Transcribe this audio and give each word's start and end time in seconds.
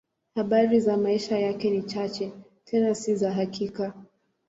Habari 0.35 0.79
za 0.79 0.97
maisha 0.97 1.39
yake 1.39 1.69
ni 1.69 1.81
chache, 1.83 2.33
tena 2.65 2.95
si 2.95 3.15
za 3.15 3.33
hakika. 3.33 3.93